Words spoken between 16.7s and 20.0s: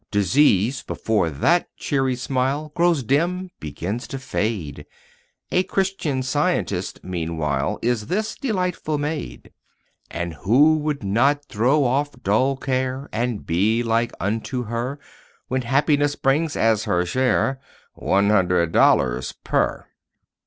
her share, One hundred dollars per